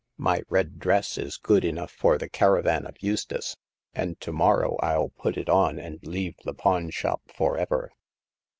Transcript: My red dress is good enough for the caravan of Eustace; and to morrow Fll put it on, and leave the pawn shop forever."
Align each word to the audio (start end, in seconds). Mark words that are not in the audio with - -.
My 0.17 0.41
red 0.49 0.79
dress 0.79 1.15
is 1.19 1.37
good 1.37 1.63
enough 1.63 1.91
for 1.91 2.17
the 2.17 2.27
caravan 2.27 2.87
of 2.87 2.95
Eustace; 3.01 3.55
and 3.93 4.19
to 4.21 4.31
morrow 4.31 4.75
Fll 4.81 5.13
put 5.15 5.37
it 5.37 5.47
on, 5.47 5.77
and 5.77 5.99
leave 6.01 6.33
the 6.43 6.55
pawn 6.55 6.89
shop 6.89 7.21
forever." 7.31 7.91